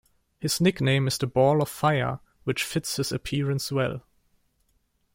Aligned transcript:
His 0.39 0.59
nickname 0.59 1.05
is 1.07 1.19
the 1.19 1.27
"Ball 1.27 1.61
of 1.61 1.69
fire", 1.69 2.21
which 2.43 2.63
fits 2.63 2.95
his 2.95 3.11
appearance 3.11 3.71
well. 3.71 4.01